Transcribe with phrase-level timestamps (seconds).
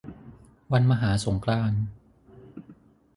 [0.71, 1.81] วันมหาสงกรานต์